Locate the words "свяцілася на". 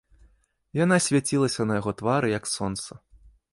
1.09-1.79